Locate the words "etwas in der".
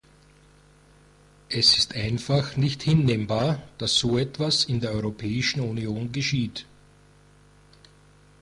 4.17-4.93